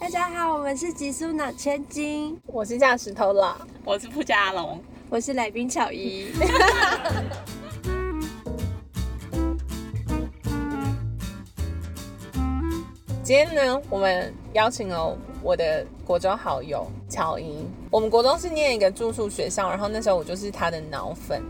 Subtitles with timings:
[0.00, 6.28] 大家好，我们是极速脑千金，我是架石头啦，我是傅家龙，我是来宾巧怡。
[13.24, 17.66] 今天呢，我们邀请了我的国中好友巧怡。
[17.90, 21.42] 我们国中是念一个住宿学校，然后那时候我就是他的脑粉。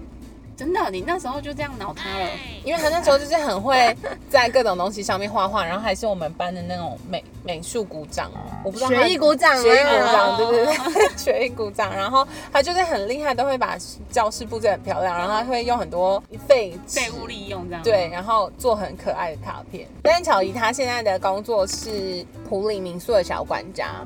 [0.58, 2.28] 真的，你那时候就这样脑他了，
[2.64, 3.96] 因为他那时候就是很会
[4.28, 8.28] 在各种东西上面画画，然后还是我们班的那种美美术股长，
[8.64, 11.94] 我不知道学艺鼓掌，学艺鼓掌，对对对， 学艺鼓掌。
[11.94, 13.78] 然后他就是很厉害，都会把
[14.10, 19.88] 教室布置很漂亮，然后他会用很多废废物利用这样，对，然后做很可爱的卡片。
[20.02, 24.04] 但巧怡她现在的工作是普里民宿的小管家，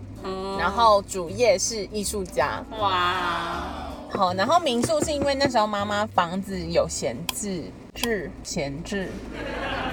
[0.59, 3.89] 然后主业是艺术家，哇。
[4.13, 9.09] 好，然后民宿是因为那时候妈妈房子有闲置，置闲置，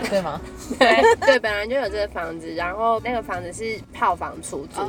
[0.10, 0.40] 对吗？
[0.78, 4.82] 对对，本来就有这个房子，然后那个房子是套房出租，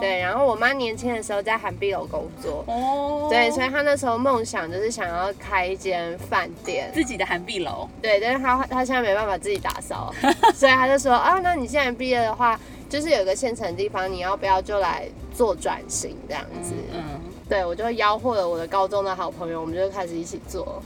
[0.00, 0.20] 对。
[0.20, 8.20] 然后我妈年轻的时候在韩碧楼工作，哦，对，所以她那时候梦想就是想要开一间饭店，自己的韩碧楼，对。
[8.20, 10.14] 但是她她现在没办法自己打扫，
[10.54, 16.72] 所以她就说啊，那你现在毕业的话，就是有个现成的地方，你要不要就来做转型这样子？
[16.94, 17.20] 嗯。
[17.48, 20.82] 对，我就吆喝了我的高中的好朋友，我们就开始一起做。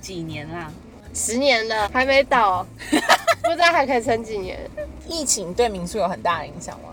[0.00, 0.72] 几年啦？
[1.14, 2.66] 十年了，还没到，
[3.42, 4.58] 不知道还可以撑几年。
[5.06, 6.88] 疫情对民宿有很大的影响吗？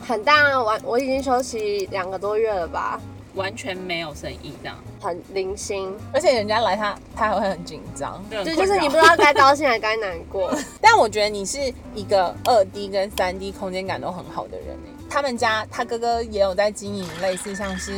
[0.00, 3.00] 很大，完我已经休息两个多月了吧，
[3.34, 10.52] 完全没有生意这样，很零星，而且人家来他他还会很紧张，对，就是你不知道该高兴还该难过。
[10.80, 14.76] 但我觉得你是一个二 D 跟三 D 空间感都很好的人
[15.10, 17.92] 他们家他哥哥也有在经营类似像是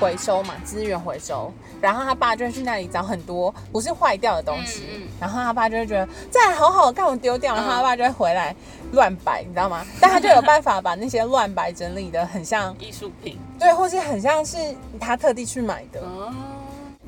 [0.00, 8.56] 回收嘛资源回收，然后他爸就会去那里找很多不是坏掉的东西，然后他爸就会觉得这还好好，干我丢掉，然后他爸就会回来
[8.92, 9.84] 乱摆，你知道吗？
[10.00, 14.56] 但他就有办法把那些乱摆整理的很像艺术品，对，或是很像是
[14.98, 16.00] 他特地去买的。
[16.00, 16.32] 哦。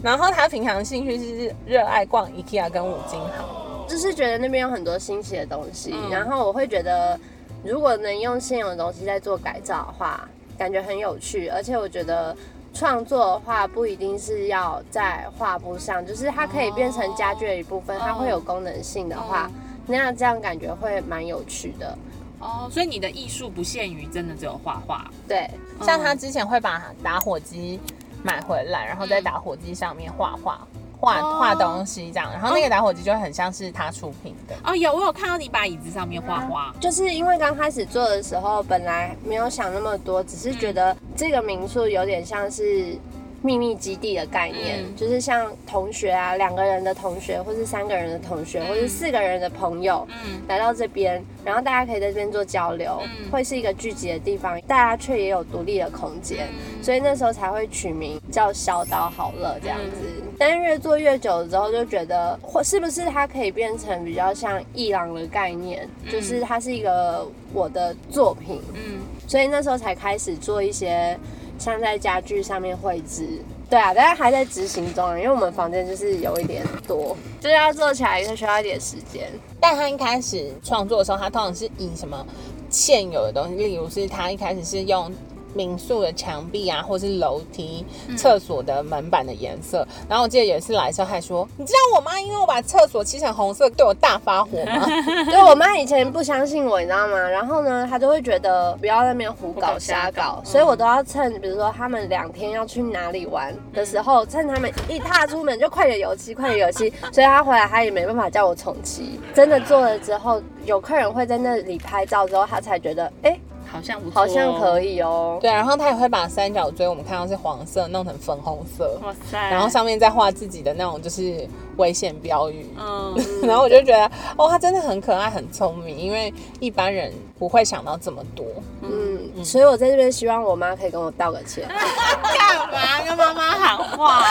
[0.03, 7.19] 然后他平常的兴趣是热爱逛 IKEA 跟五金行，就是觉得那边有很多新奇的东西，然后我会觉得。
[7.65, 11.49] 如果能用现有的东西在做改造的话，感觉很有趣。
[11.49, 12.37] 而且我觉得
[12.73, 19.51] 创作的话，不一定是要在画布上，就是它可以变成家具的一部分，它会有功能性的话，
[19.87, 21.99] 那样这样感觉会蛮有趣的。
[22.41, 25.11] 哦，所以你的艺术不限于真的只有画画。
[25.27, 25.51] 对，
[25.83, 27.81] 像他之前会把打火机
[28.23, 30.65] 买回来，然后在打火机上面画画。
[31.01, 34.75] 画画东西这样，然后那个打火机就很像是他出品的哦。
[34.75, 42.97] 有我有看到你把椅子上面画画，就是因为刚开始做的时候，本来没有想那么多，只是觉得这个民宿有点像是。
[43.41, 56.49] 秘密基地的概念，就是像同学啊，两个人的同学，或是三个人的同学，或是四个人的朋友，嗯来到这边，然后大家可以在这边做交流，会是一个聚集的地方，大家却也有独立的空间，
[56.83, 60.18] 所以那时候才会取名叫小岛好乐这样子。
[60.39, 71.19] 但是越做越久之后，就觉得或是不是它可以变成比较像艺廊的概念，就是它是一个我的作品，嗯，所以那时候才开始做一些。
[71.59, 73.27] 像在家具上面绘制，
[73.69, 79.29] 对啊，但是还在执行中啊，因为我们房间就是有一点多，就是要做起来就需要一点时间。
[79.61, 82.25] 但他一开始创作的时候，他通常是以什么
[82.71, 85.13] 现有的东西，例如是他一开始是用。
[85.55, 87.85] 民宿的墙壁啊，或是楼梯、
[88.17, 89.87] 厕所的门板的颜色。
[90.09, 94.87] 然后我记得有一次来的时候还说：“你知道我妈因为我把厕所漆成红色，对我大发火吗？”
[95.31, 97.19] 对我妈以前不相信我，你知道吗？
[97.19, 106.93] 然后呢，她就会觉得不要在那边胡搞瞎搞，所以我都要趁，比如说他们两天要去哪里玩的时候，趁他们一踏出门就快点油漆，快点油漆。
[107.13, 109.19] 所以她回来她也没办法叫我重漆。
[109.35, 113.39] 真的做了之后，有客人会在那里拍照之后，她才觉得哎。
[113.71, 115.39] 好像不错，好像可以哦。
[115.41, 118.99] 对，然后他也会把三角锥，我们看到是黄色，弄成粉红色。
[119.03, 119.39] 哇塞！
[119.51, 121.47] 然后上面再画自己的那种就是
[121.77, 122.67] 危险标语。
[122.79, 123.15] 嗯。
[123.47, 128.45] 然后我就觉得，哦，他真的很可爱，很聪明，因为一般人不会想到这么多。
[128.83, 129.45] 嗯。
[129.45, 131.69] 所以我在这边希望我妈可以跟我道个歉。
[131.69, 134.25] 干嘛跟妈妈喊话？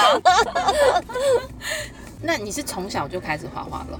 [2.21, 3.99] 那你是从小就开始画画了？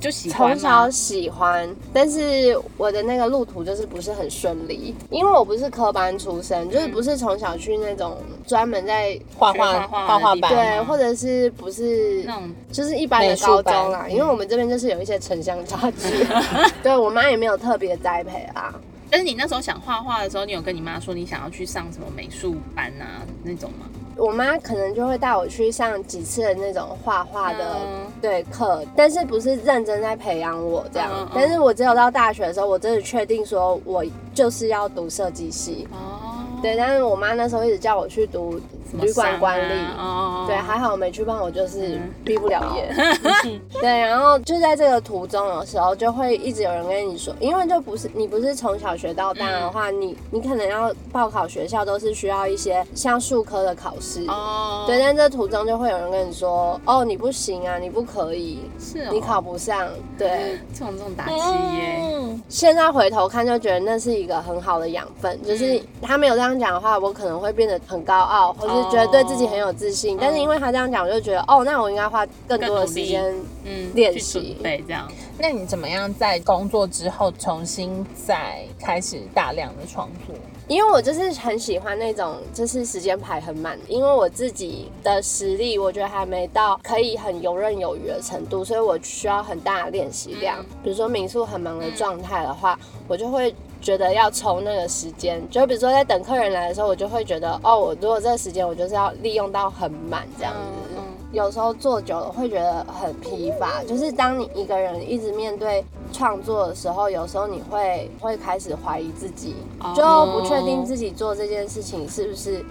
[0.00, 8.16] 就喜欢从小喜欢，但是我的那个路途就是不是很顺利，因为我不是科班出身，就是不是从小去那种
[8.46, 16.26] 专门在画画画画班，对，或者是不是那种就是一般的高中啦，因为我们这边就是有一些城乡差距，
[16.82, 18.74] 对我妈也没有特别栽培啊。
[19.10, 23.86] 但是你那时候想画画的时候，你有跟你妈说你想要去上什么美术班啊那种吗？
[24.18, 31.30] 我妈可能就会带我去上几次的那种画画的、嗯对课，但是不是认真在培养我这样。
[31.32, 34.04] 但是我只有到大学的时候，我真的确定说我
[34.34, 35.86] 就是要读设计系。
[35.92, 36.27] 哦，
[36.62, 38.60] 对，但是我妈那时候一直叫我去读
[39.00, 39.72] 旅馆商管理。
[39.72, 42.92] 啊哦，对，还好没去，不然我就是嗯毕不了业。
[43.80, 54.24] 对，然后就在这个途中的时候，就会一直有人跟你说，因为就不是你不是从小学到大的话，你你可能要报考学校都是需要一些像数科的考试。
[54.28, 59.88] 哦，对，但这途中就会有人跟你说，哦，你不行啊，你不可以，是哦你考不上。
[60.16, 61.32] 对，这种这种打击
[61.76, 70.16] 耶，嗯，现在回头看就觉得那是一个很好的养分，就是他没有这样讲的话，我可能会变得很高傲，或是觉得对自己很有自信。
[70.20, 73.34] 但是因为他这样讲，我就觉得哦，那我应该花更多的时间。
[73.64, 75.06] 嗯，练习对这样。
[75.38, 80.34] 那你怎么样在工作之后重新再开始大量的创作？
[80.68, 83.78] 因为我就是很喜欢那种，就是时间排很满。
[83.88, 90.62] 因为我自己的实力，我觉得还没到可以很游刃有余的程度，所以我需要很大的练习量。
[90.84, 92.78] 比如说民宿很忙的状态的话，
[93.08, 95.42] 我就会觉得要抽那个时间。
[95.50, 100.97] 就比如说在等客人来的时候，我就会觉得，哦，我如果这个时间我就是要利用到很满这样子。
[101.30, 109.92] 嗯有时候做久了会觉得很疲乏，就是当你一个人一直面对创作的时候，有时候你会会开始怀疑自己，哦。
[109.94, 112.64] 就不确定自己做这件事情是不是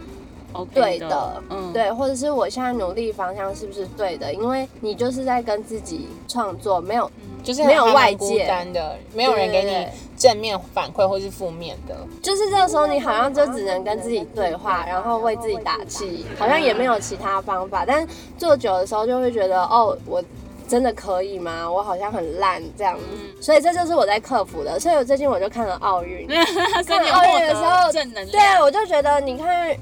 [0.73, 7.11] 对的，嗯，对，或者是我现在努力方向是不是对的，因为你就是在跟自己创作，没有
[7.47, 11.95] 就是没有外界单的，没有人给你正面反馈或是负面的。
[12.21, 17.85] 就是这个时候，你好像就只能跟自己对话，然后为自己打气，好像也没有其他方法。
[17.87, 18.05] 但
[18.37, 20.21] 做久的时候，就会觉得哦，我
[20.67, 21.71] 真的可以吗？
[21.71, 23.41] 我好像很烂这样子。
[23.41, 24.77] 所以这就是我在克服的。
[24.77, 26.27] 所以我最近我就看了奥运，
[26.85, 28.61] 所以你有奥运的时候正能对，量。
[28.61, 29.73] 我就觉得你看。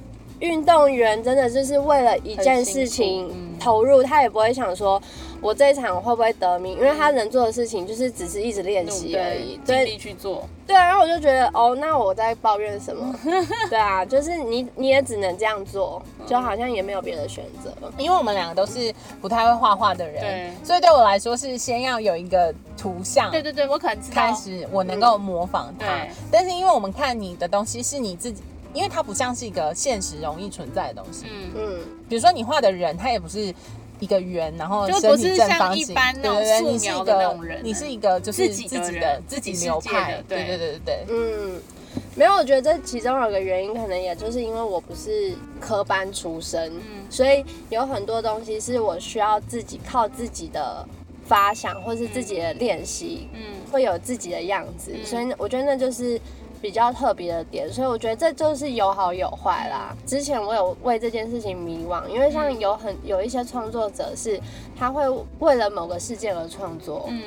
[0.42, 5.02] 运动员真的就是为了一件事情投入，他也不会想说
[5.46, 9.60] 我这一场会不会得名，因为他能做的事情就是只是一直练习而已。
[9.64, 10.50] 对，尽力去做。
[10.66, 13.16] 对啊，然后我就觉得，哦，那我在抱怨什么？
[13.70, 17.72] 对啊，就是你你也只能这样做，就好像也没有别的选择。
[17.96, 25.86] 因为我们两个都是不太会画画的人，所以对我来说是先要有一个图像，对对对，我可能知道开始我能够模仿它。
[25.86, 28.42] 对但是因为我们看你的东西是你自己，
[28.74, 31.28] 因为它不像是一个现实容易存在的东西。
[31.30, 33.54] 嗯，嗯，比如说你画的人，他也不是
[34.00, 40.46] 一个圆，然后就身体不是像正方形，一般那种对对对，素描你是一个的那种人你是一个就是自己的自己的人自己流派，对。
[40.46, 40.80] 对对对对。
[40.86, 41.06] 对。
[41.10, 41.62] 嗯，
[42.16, 47.06] 没有，我觉得这其中有个原因，可能也就是因为我不是科班出身，嗯。
[47.10, 50.86] 所以有很多东西是我需要自己靠自己的
[51.26, 53.42] 发想或是自己的练习，嗯。
[53.72, 55.06] 会有自己的样子，嗯。
[55.06, 56.20] 所以我觉得那就是。
[56.66, 59.96] 比较特别的点，所以我觉得这就是有好有坏啦。
[60.04, 64.42] 之前我有为这件事情迷惘，因为像有很有一些创作者是
[64.76, 65.08] 他会
[65.38, 67.22] 为了某个事件而创作，嗯，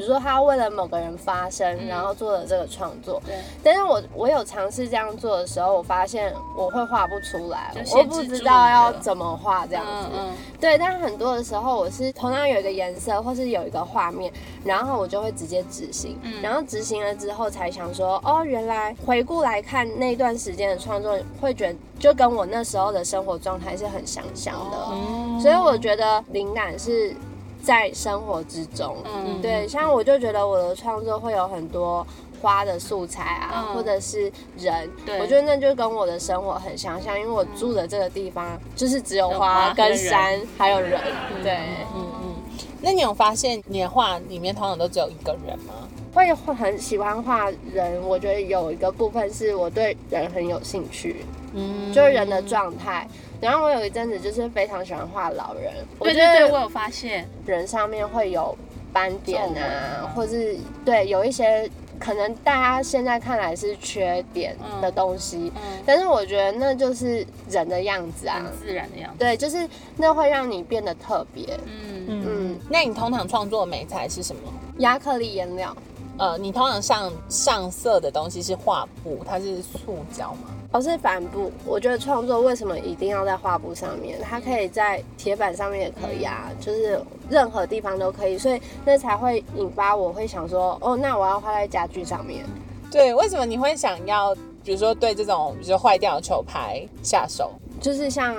[0.00, 3.20] 比如说他为了某个人发声，然后做了这个创作。
[3.26, 10.08] 对，但是我我有尝试这样做的时候，我发现我会画不出来，我不知道要怎么画这样子。
[10.16, 14.32] 嗯对，但很多的时候我是同样有一个颜色，或是有一个画面，
[14.64, 16.40] 然后我就会直接执行，嗯。
[16.40, 24.76] 然后执行了之后才想说，哦，原来回顾来看那段时间的创作，会觉得就跟我那时候的生活状态是很相像的。
[24.78, 25.38] 哦。
[25.42, 27.14] 所以我觉得灵感是
[27.62, 28.96] 在生活之中。
[29.04, 32.06] 嗯对，像我就觉得我的创作会有很多
[32.40, 41.00] 花的素材啊，嗯或者是人，对我觉得那就跟我的生活很相像，因为我住的这个地方就是只有有花跟山，还有人。
[41.42, 41.58] 对，
[41.94, 42.34] 嗯嗯，
[42.80, 45.74] 那你有发现你的画里面通常都只有一个人吗？
[46.12, 53.06] 会很喜欢画人，我觉得有一个部分是我对人很有兴趣，嗯，就是人的状态。
[53.40, 58.56] 然后我有一阵子就是非常喜欢画老人，我觉对对对，我有发现，人上面会有
[58.92, 61.68] 斑点啊，或是对有一些
[61.98, 68.58] 可能大家现在看来是缺点的东西，嗯，但是我觉得那就是人的样子啊很。
[68.58, 69.18] 自然的样子。
[69.18, 71.58] 对，就是那会让你变得特别。
[71.66, 74.42] 嗯，嗯嗯，那你通常创作的美材是什么？
[74.78, 75.76] 亚克力颜料，
[76.18, 80.48] 呃，你通常上上色的东西是画布，它是塑胶吗？
[80.72, 81.50] 哦，是帆布。
[81.66, 84.18] 我觉得创作为什么一定要在画布上面？
[84.22, 92.44] 它可以在铁板上面也可以啊，就是任何地方都可以，所以那才会引发我会想说，哦，那我要画在家具上面。
[92.90, 97.52] 对，为什么你会想要，比如说对这种比如说坏掉的球拍下手？
[97.80, 98.36] 就是像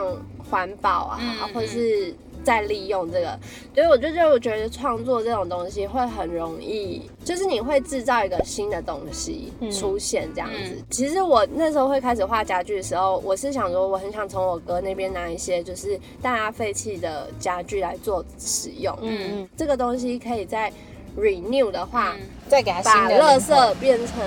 [0.50, 3.40] 环保啊，嗯或者是再利用这个。
[3.74, 10.84] 所以我就觉得创作这种东西会很容易，就是你会制造一个新的东西出现这样子。
[10.90, 18.98] 其实我那时候会开始画家具的时候，我是想说我很想从我哥那边拿一些就是大家废弃的家具来做使用。
[19.02, 20.72] 嗯嗯，这个东西可以在
[21.18, 22.16] renew 的话，
[22.48, 24.18] 再给它把新的垃圾变成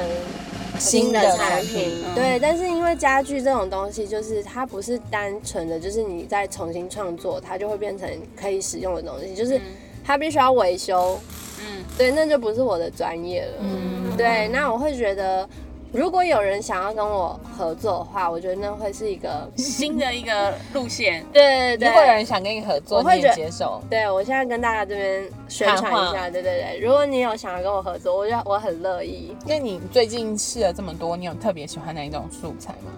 [0.78, 2.38] 新的产品，对。
[2.40, 9.60] 但是因为家具这种东西，就是它不是单纯的，就是你再重新创作，它就会变成可以使用的东西，就是
[10.04, 11.18] 它必须要维修，
[11.60, 13.52] 嗯对，那就不是我的专业了。
[13.60, 15.48] 嗯，对，那我会觉得，
[15.94, 22.12] 如果有人想要跟我合作的话，我觉得那会是一个，新的一个路线， 对对对如果有。
[22.14, 23.80] 人想跟你合作，我会接受。
[23.88, 29.36] 对，我现在跟大家这边宣传一下，对对对，如果你有想要跟我合作，我就我很乐意。
[29.46, 32.90] 那你最近试了这么多，你有特别喜欢哪一种素材吗？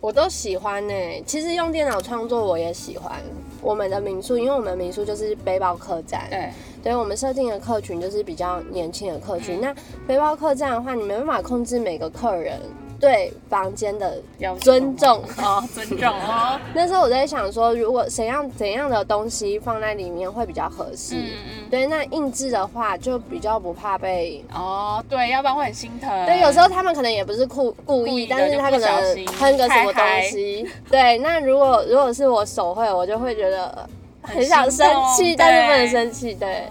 [0.00, 0.94] 我都喜欢呢、
[1.24, 3.12] 其实用电脑创作我也喜欢。
[3.62, 6.50] 我们的民宿，因为我们民宿就是背包客栈，对，
[6.82, 9.60] 对我们设定的客群就是比较年轻的客群。
[9.60, 9.74] 那
[10.06, 12.60] 背包客栈的话，你没办法控制每个客人
[13.02, 15.24] 对房间的要尊重。
[15.38, 21.16] 哦，尊重哦，那时候我在想说，如果怎样怎样的东西放在里面会比较合适。
[21.16, 21.26] 嗯
[21.64, 24.44] 嗯，对，那印制的话就比较不怕被。
[24.54, 26.08] 哦，对，要不然会很心疼。
[26.26, 30.64] 对，有时候他们可能也不是故故故意但是他可能喷个什么东西。
[30.88, 33.84] 对，那如果如果是我手绘，我就会觉得
[34.22, 36.32] 很想生气，但是不能生气。
[36.34, 36.68] 对。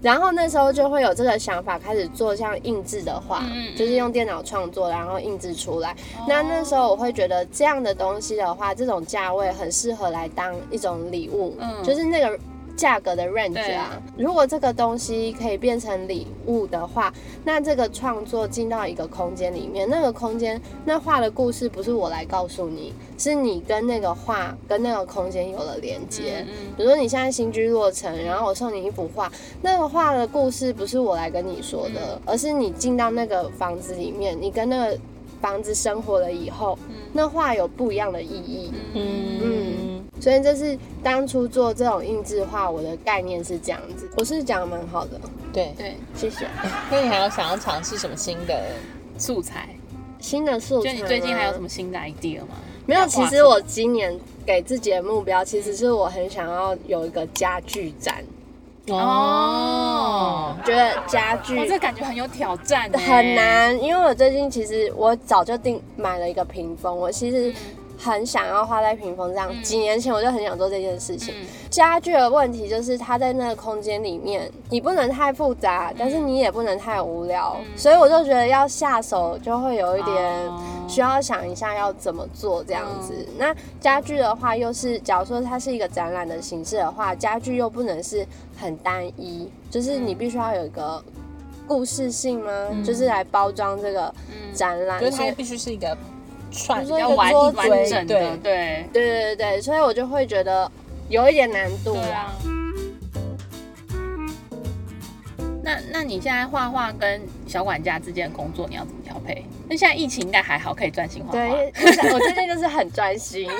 [0.00, 3.42] 然后那时候就会有这个想法，开始做像印制的画，
[3.76, 5.94] 就是用电脑创作，然后印制出来。
[6.26, 11.82] 那那时候我会觉得这样的东西的话，这种价位很适合来当一种礼物，嗯。
[11.82, 12.38] 就是那个
[12.78, 14.00] 价格的 range 啊。
[14.16, 17.12] 如果这个东西可以变成礼物的话，
[17.44, 26.46] 那这个创作进到一个空间里面，那个空间那画的故事不是我来告诉你，是你跟那个画跟那个空间有了连接。
[26.48, 29.30] 嗯比如说你现在新居落成，然后我送你一幅画，
[29.60, 34.98] 那个画的故事不是我来跟你说的，而是你进到那个房子里面，你跟那个
[35.40, 36.78] 房子生活了以后，
[37.12, 38.72] 那画有不一样的意义。
[38.94, 44.08] 嗯嗯，所以这是当初做这种印制画，我的概念是这样子。
[44.16, 45.20] 我是讲的蛮好的，
[45.52, 45.72] 对。
[45.76, 46.46] 对，谢谢。
[46.90, 48.60] 那你还有想要尝试什么新的？
[49.16, 49.68] 素材。
[50.20, 52.48] 新的素材，就你最近还有什么新的 idea 吗？
[52.86, 58.24] 没有，其实我今年给自己的目标，其实是我很想要有一个家具展。
[58.90, 67.52] 哦，觉得家具哇，这感觉很有挑战欸，很难，因为我最近其实我早就订买了一个屏风，我其实
[67.98, 69.50] 很想要画在屏风上。
[69.62, 71.34] 几年前我就很想做这件事情。
[71.34, 83.14] 嗯家具的问题就是它在那个空间里面，你不能太复杂，但是你也不能太无聊，所以我就觉得要下手就会有一点哦需要想一下要怎么做这样子。
[83.36, 88.26] 那家具的话，又是假如说它是一个展览的形式的话，家具又不能是
[88.56, 91.04] 很单一，就是你必须要有一个
[91.66, 92.50] 故事性吗？
[92.82, 94.12] 就是来包装这个
[94.54, 94.98] 展览。
[95.12, 95.94] 所以必须是一个
[96.50, 100.70] 串比较完完整的，对对对对所以我就会觉得
[101.08, 101.94] 有一点难度。
[101.94, 102.34] 啊。
[105.62, 109.44] 那那你现在画画跟小管家之间的工作你要怎么调配？
[109.68, 111.38] 那现在疫情应该还好，可以专心画画。
[111.38, 111.72] 对，
[112.10, 113.50] 我最近就是很专心，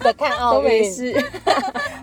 [0.00, 1.24] 的看奥都没运，事。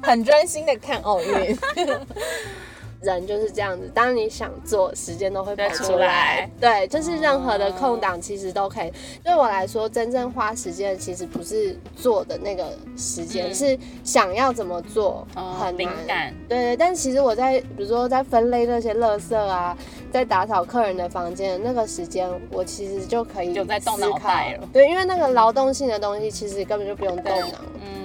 [0.02, 1.56] 很专心的看奥运。
[3.02, 6.50] 人就是这样子，当你想做，时间都会跑对出出来来。
[6.60, 8.92] 对，就是任何的空档其实都可以。
[9.24, 19.76] 对我来说，真正花时间其实不是做的那个时间，嗯是想要怎么做哦很难灵感对对，但其实我在比如说在分类那些垃圾啊，
[20.12, 27.58] 在打扫客人的房间那个时间，我其实就可以就在动脑袋了对，因为那个劳动性的东西，其实根本就不用动脑。
[27.76, 28.01] 嗯，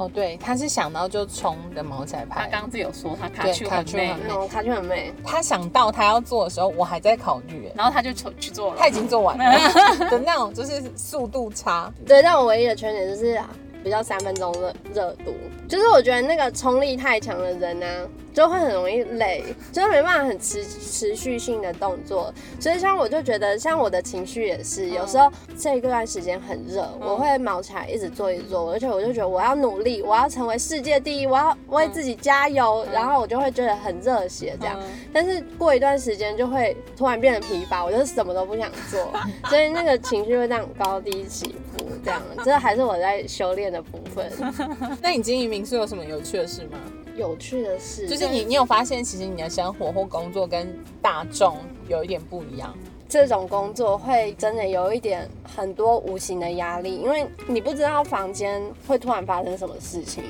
[0.00, 2.48] 哦，对，他是想到就冲的毛仔他派。
[2.48, 8.76] 刚刚自己有说他卡对去很美卡丘很，那种卡圈很美，他想到他要做的时候，我还在考虑，哎然后他就去去做了。
[8.78, 9.44] 他已经做完了
[10.08, 11.92] 的那种，就是速度差。
[12.06, 13.38] 对，但我唯一的缺点就是
[13.84, 15.34] 比较三分钟热热度，
[15.68, 17.86] 就是我觉得那个冲力太强的人呢、
[18.32, 22.32] 就会很容易累，就是没办法很持持续性的动作。
[22.58, 34.78] 所以像我就觉得，像我的情绪也是，有时候这一段时间很热，我会毛起来一直做一直做，而且我就觉得我要努力，我要成为世界第一，我要为自己加油，然后我就会觉得很热血这样。
[35.12, 39.12] 但是过一段时间就会突然变得疲乏，我就什么都不想做，
[39.50, 44.30] 所以那个情绪会这样高低起伏，这样，这还是我在修炼的部分。
[45.02, 46.78] 那你经营民宿有什么有趣的事吗？
[47.20, 52.74] 有趣的事，就是你，你有发现其实你的生活或工作跟大众有一点不一样。
[53.06, 60.24] 这种工作会真的有一点很多无形的压力，因为你不知道房间会突然发生什么事情。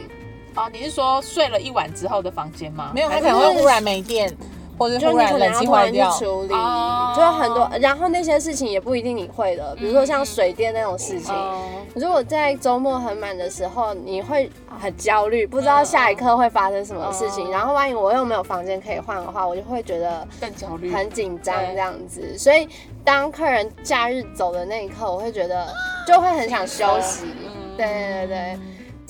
[0.56, 2.90] 哦，你是说睡了一晚之后的房间吗？
[2.92, 4.36] 没有，它还可能会忽然没电，
[4.80, 6.00] 或者忽就你可能要突然去。
[6.18, 11.34] 处理，哦就很多，然后那些事情也不一定你会的，比如说像水电那种事情。
[11.34, 11.60] 哦
[11.92, 14.48] 如果在周末很满的时候，你会
[14.80, 17.48] 很焦虑，不知道下一刻会发生什么事情。
[17.48, 22.38] 嗯然后万一我又没有房间可以换的话，我就会觉得更焦虑，很紧张这样子。
[22.38, 22.66] 所以
[23.04, 25.66] 当客人假日走的那一刻，我会觉得
[26.06, 27.26] 就会很想休息。
[27.44, 28.58] 嗯对对对，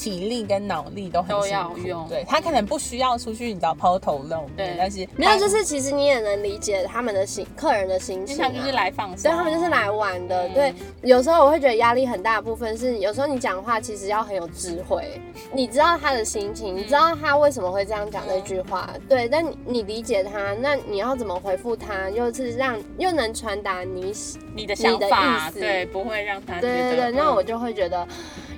[0.00, 8.38] 体力跟脑力都很都辛苦要用对他可能不需要出去，你知道抛头露面对，但是没有，就是其实你也能理解他们的心，客人的心情、啊。
[8.38, 10.48] 因为他们就是来放松，对他们就是来玩的。
[10.48, 15.20] 嗯对，有时候我会觉得压力很大的部分是，有时候你讲话其实要很有智慧，
[15.52, 24.14] 你知道他的心情，你知道他为什么会这样讲那句话，对，但你你理解他，那你要怎么回复他，又是让又能传达你，
[24.54, 28.06] 你的想法，意思对，不会让他觉得对对对，那嗯我就会觉得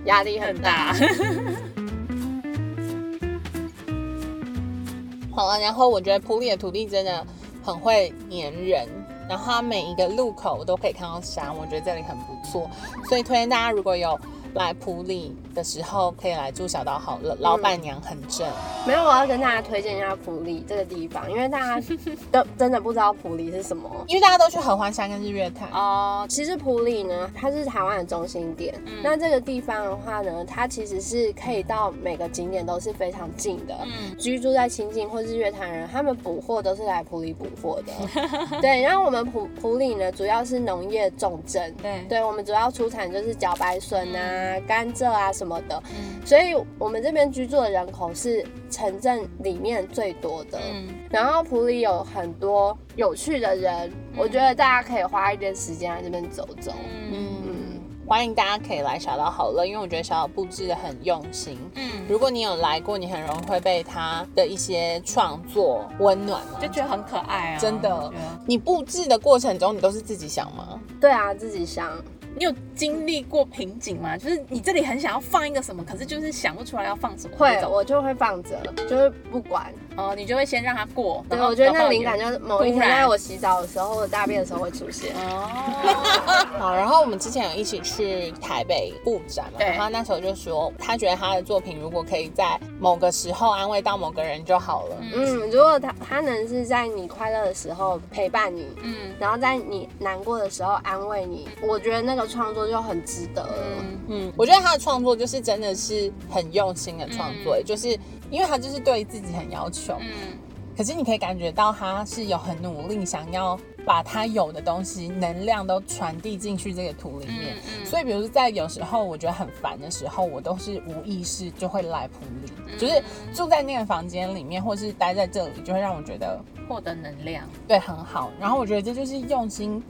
[0.04, 0.94] 压力很很大。
[5.34, 7.26] 好了，然后我觉得普里的土地真的
[7.62, 8.86] 很会粘人，
[9.28, 12.68] 然后它每一个路口我都可以看到山，我觉得这里很不错，
[13.08, 14.18] 所以推荐大家如果有
[14.54, 18.46] 来普里的时候，可以来住小岛好了，老板娘很正。
[18.86, 21.86] 没有，我要跟大家推荐一下普里这个地方，因为大家
[22.30, 23.88] 都真的不知道普里是什么。
[24.08, 28.74] 因为大家都去合欢山跟日月潭，哦，其实普里呢，它是台湾的中心点。
[29.02, 33.76] 那这个地方的话呢，它其实是可以到每个景点都是非常近的。
[33.84, 37.92] 嗯居住在清境或日月潭人，他们捕获都是来普里捕获的。
[38.60, 41.74] 对，然后我们普普里呢，主要是农业重镇。
[41.82, 44.20] 对对，我们主要出产就是茭白笋啊、
[44.66, 50.58] 甘蔗啊什么的，嗯所以我们这边居住的人口是城镇里面最多的。
[50.72, 56.72] 嗯然后普里有很多有趣的人，我觉得大家可以花一点时间来这边走走。
[57.10, 61.58] 嗯嗯，欢迎大家可以来小岛好乐，因为我觉得小岛布置的很用心。
[61.74, 68.10] 嗯，如果你有来过，你很容易会被他的一些创作温暖嘛就觉得很可爱啊，真的
[68.46, 70.80] 你布置的过程中，你都是自己想吗？
[70.98, 71.92] 对啊，自己想。
[72.36, 74.16] 你有经历过瓶颈吗？
[74.16, 79.72] 就是你这里很想要放一个什么，可是就是想不出来要放什么会，我就会放着，就是不管。
[79.96, 81.24] 哦，你就会先让它过。
[81.28, 85.14] 对，我觉得那灵感就是某一天在我洗澡的时候或者大便的时候会出现。
[85.14, 94.96] 哦， 好，然后我们之前有一起去台北布展嘛，对然后那时候就说，他觉得他的作品如果可以在某个时候安慰到某个人就好了。
[95.12, 103.54] 嗯，如果他他能是在你快乐的时候陪伴你，嗯然后在你难过的时候安慰你，我觉得那个创作就很值得了。
[103.80, 107.98] 嗯嗯，我觉得他的创作就是真的是很用心的创作，就是
[108.32, 110.38] 因为他就是对自己很要求，嗯
[110.74, 117.56] 可是你可以感觉到他是有很努力，想要把他有的东西能量都传递进去这个图里面。
[117.56, 127.46] 嗯所以，比如说在有时候我觉得很烦的时候，我都是无意识就会来普里，嗯就是住在那个房间里面，或是待在这里，就会让我觉得获得能量。
[127.68, 128.32] 对很好。
[128.40, 129.80] 然后我觉得这就是用心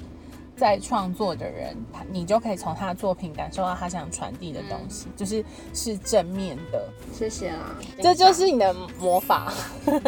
[0.57, 6.89] 在创作的人，他你就可以从他的作品感受到他想传递的东西，就是是正面的。
[7.13, 9.53] 谢谢啦，这就是你的魔法。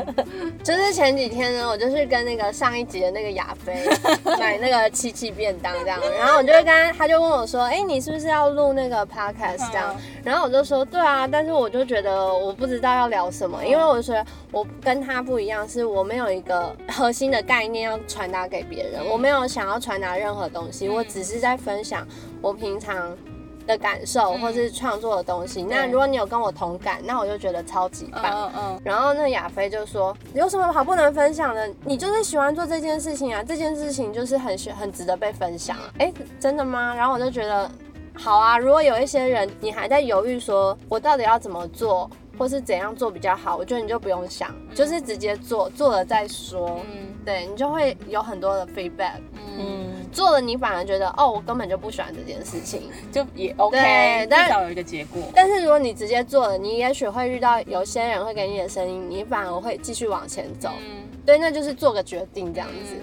[0.62, 3.88] 就是前几天呢，我就是跟那个上一集的那个亚飞
[4.38, 9.94] 买那个七七便当这样，然后我就会跟他，他就问我说，哎、你是不是要录那个 podcast 这样？
[10.22, 22.06] 然后我就说，对啊，但是我就觉得我不知道要聊什么，因为我觉得我跟他不一样，是我没有一个核心的概念要传达给别人，我没有想要传达任何东西，我只是在分享
[22.40, 23.16] 我平常。
[23.66, 28.22] 的感受或是创作的东西，那如果你有跟我同感，那我就觉得超级棒。
[28.22, 31.66] 嗯嗯然后那亚飞就说：“有什么好不能分享的？
[31.82, 36.94] 你就是喜欢做这件事情啊，这件事情就是很喜很值得被分享啊。”哎，真的吗？
[36.94, 37.70] 然后我就觉得，
[38.12, 38.58] 好啊。
[38.58, 46.80] 如果有一些人你还在犹豫说，我到底要怎么做，或是怎样做比较好，我觉得你就不用想，就是直接做，做了再说。
[46.92, 49.16] 嗯对你就会有很多的 feedback。
[49.32, 52.82] 嗯，嗯，做了你反而觉得，哦，我根本就不喜欢这件事情。
[53.12, 55.20] 就也 OK，但至少有一个结果。
[55.34, 60.70] 但是如果你直接做了，你也许会遇到有些人会给你的声音，你反而会继续往前走。
[60.80, 62.94] 嗯对，那就是做个决定这样子。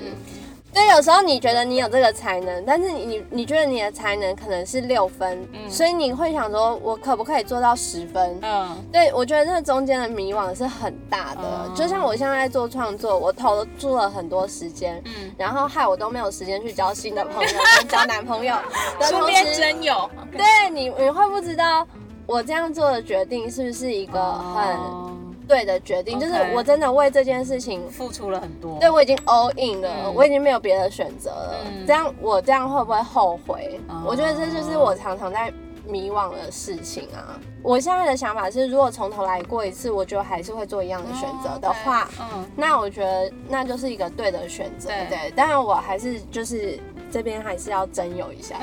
[0.74, 8.40] 对，有时候你觉得你有这个才能，但是你你你觉得你的才能可能是六分，所以你会想说，我可不可以做到十分？
[8.42, 11.42] 嗯对，我觉得这中间的迷惘是很大的。
[11.42, 18.56] 哦就像我现在在做创作，我投注了很多时间，嗯，然后害我都没有时间去交新的朋友， 跟交男朋友。
[19.00, 20.10] 的顺便同时真有。
[20.32, 21.86] 对你，你会不知道
[22.26, 25.12] 我这样做的决定是不是一个很哦
[25.48, 26.20] 对的决定？
[26.20, 28.78] 就是我真的为这件事情付出了很多。
[28.80, 31.56] 对，我已经 all in 了，嗯我已经没有别的选择了。
[31.66, 33.80] 嗯这样我这样会不会后悔？
[33.88, 35.52] 哦我觉得这就是我常常在
[35.88, 37.40] 迷惘的事情啊。
[37.64, 44.90] 我现在的想法是，如果从头来过一次，我觉得还是会做一样的选择的话，嗯，那我觉得那就是一个对的选择。
[44.90, 46.80] 对对，当然我还是就是
[47.12, 48.56] 这边还是要征友一下，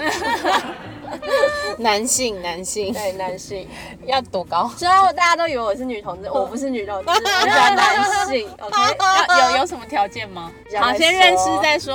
[1.79, 3.68] 男性男性对男性。
[4.07, 4.71] 要多高？
[4.77, 8.49] 虽然大家都以为我是女同志，我不是女同志， 我是男性。
[8.59, 8.97] OK，
[9.29, 10.51] 要有有什么条件吗？
[10.81, 11.94] 好，先认识再说。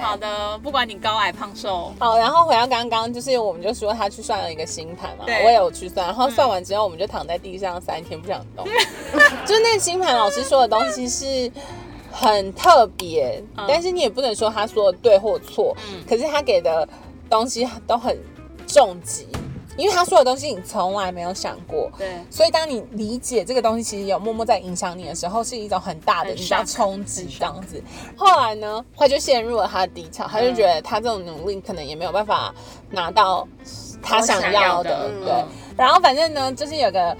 [0.00, 8.66] 好的，不管你高矮胖瘦，好，然后回到刚刚，就是我们就说他去算了一个星盘嘛，我也有去算，然后算完之后，我们就躺在地上三天不想动。
[9.46, 11.50] 就是那个星盘老师说的东西是
[12.12, 16.86] 很特别，嗯但是你也不能说他说的对或错，嗯可是他给的
[17.30, 18.16] 东西都很
[18.66, 19.26] 重击，
[19.76, 21.90] 因为他说的东西你从来没有想过。
[21.98, 27.82] 对，所以，当你理解这个东西其实有默默在影响你的时候，是一种很大的很你知道冲击这样子。
[28.16, 32.54] 后来呢，他就陷入了他的低潮，他就觉得他这种努力可能也没有办法
[32.90, 33.46] 拿到
[34.02, 35.48] 他想要的，要的对嗯。
[35.76, 37.16] 然后反正呢，就是有个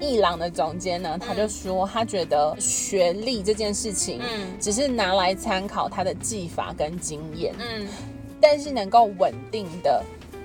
[0.00, 7.86] 伊朗的总监呢，他就说他觉得学历这件事情，嗯只是拿来参考他的技法跟经验，嗯，
[8.40, 10.02] 但是能够稳定的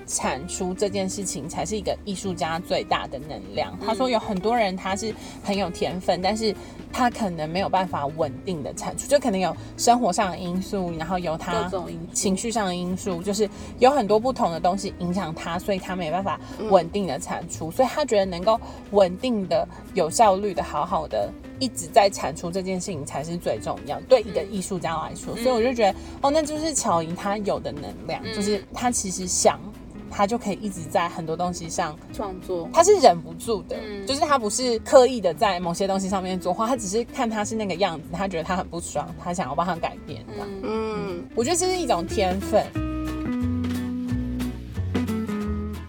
[0.08, 3.78] 产出这件事情，才是一个艺术家最大的能量。
[3.84, 6.52] 他说有很多人他是很有天分，但是
[6.90, 11.70] 他可能没有办法稳定的产出，就可能有生活上的因素，然后有他
[12.12, 16.40] 情绪上的因素，就是有很多不同的东西影响他，所以他没办法
[16.70, 17.70] 稳定的产出。
[17.70, 18.58] 所以他觉得能够
[18.92, 25.36] 稳定的、有效率的、好好的一直在产出这件事情才是最重要，对一个艺术家来说。
[25.36, 29.60] 所以我就觉得，哦，那就是巧莹她有的能量，就是她其实想。
[30.10, 40.24] 她就可以一直在很多东西上，创作，他是忍不住的，嗯就是他不是刻意的在某些东西上面作画，他只是看他是那个样子，他觉得他很不爽，他想要帮他改变。
[40.32, 42.64] 这样，嗯，嗯，我觉得这是一种天分。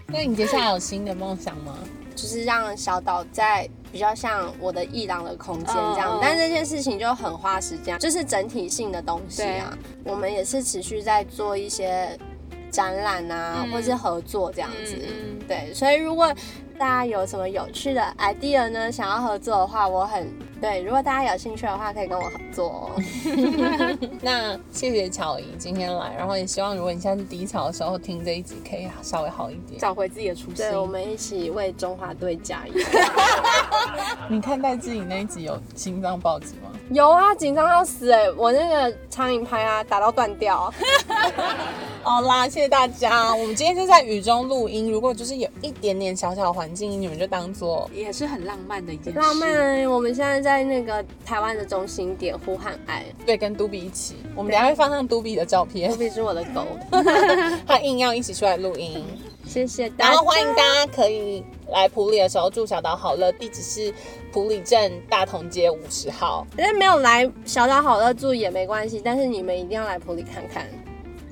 [0.06, 1.74] 那你接下来有新的梦想吗？
[2.14, 9.76] 就是让小岛在比较像我的艺廊的空间这样，但这件事情就很花时间，就是整体性的东西啊。
[10.04, 12.18] 我们也是持续在做一些
[12.70, 14.96] 展览啊，嗯或是合作这样子。
[15.48, 16.32] 对，所以如果
[16.78, 20.26] 大家有什么有趣的 idea 呢，想要合作的话，我很
[20.60, 20.82] 对。
[20.82, 22.90] 如果大家有兴趣的话，可以跟我合作哦。
[24.20, 29.80] 那谢谢巧怡今天来，然后也希望如果你现在是低潮的时候听这一集，可以稍微好一点。
[29.80, 30.56] 找回自己的初心。
[30.56, 32.74] 对，我们一起为中华队加油。
[34.28, 36.70] 你看待自己那一集有心脏暴击吗？
[36.90, 40.72] 有啊，紧张要死哎、我那个苍蝇拍啊，打到断掉。
[42.02, 43.34] 好啦，谢谢大家。
[43.34, 49.18] 我们今天就在雨中录音，如果就是有一点点小小的环境音，你们就当做也是很浪漫的一件事。
[49.18, 54.16] 浪漫，我们现在在那个台湾的中心点呼喊爱，对跟杜比一起。
[54.34, 56.66] 我们等一下会放上杜比的照片特，别是我的狗。
[57.66, 59.04] 他硬要一起出来录音。
[59.46, 63.92] 谢谢大家，然后欢迎大家可以来普里的时候住小岛好乐，地址是
[64.32, 66.46] 普里镇大同街五十号。
[66.56, 70.66] 但是没有来小岛好乐住也没关系，但是你们一定要来普里看看。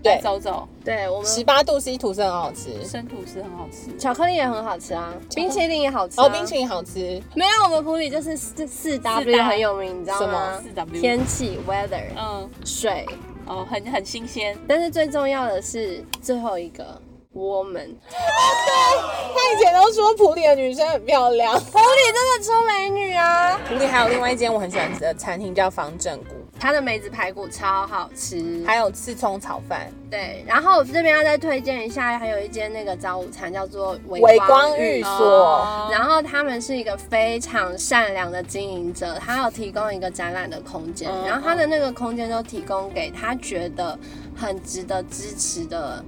[0.03, 3.97] 对，走走，对我们十八度 C 吐司很好吃，生吐司很好吃。
[3.99, 6.25] 巧克力也很好吃啊，冰淇淋也好吃、啊。
[6.25, 7.21] 哦，冰淇淋好吃。
[7.35, 10.61] 没有，我们普里就是四四 W 很有名，你知道吗？
[10.63, 13.07] 四 W 天气 weather 嗯，水，
[13.47, 14.57] 哦，很很新鲜。
[14.67, 17.01] 但是最重要的是最后一个
[17.35, 17.95] woman。
[18.09, 21.55] 他以前都说普里的女生很漂亮。
[21.55, 23.59] 普里真的出美女啊！
[23.69, 29.91] 普里还有另外一间我很喜欢吃的餐厅叫方正谷，它的梅子排骨超好吃，还有刺葱炒饭。
[30.11, 30.45] 对。
[30.47, 35.19] 然后我这边要再推荐一下，还有一间那个早午餐叫做微微光寓寓所。
[35.19, 43.99] 所，然后他们是一个非常善良的经营者，他有提供一个展览的空间，嗯然后他的那个空间都提供给他觉得
[44.35, 46.05] 很值得支持的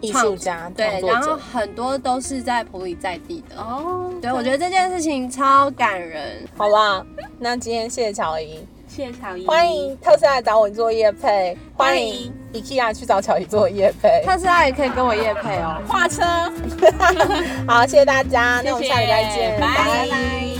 [0.00, 1.36] 艺术家、对，然后。
[1.52, 3.56] 很多都是在普里在地的。
[3.56, 6.46] 哦，对，我觉得这件事情超感人。
[6.56, 7.04] 好啦，
[7.38, 14.22] 那今天谢谢乔怡，谢谢乔伊，欢迎特斯拉来找我做夜配，欢欢迎迎 IKEA 去找乔怡做夜配。
[14.22, 15.80] 特斯拉也可以跟我夜配哦。
[15.88, 16.22] 画车。
[17.66, 20.51] 好，谢谢大家，那我们下礼拜见，拜拜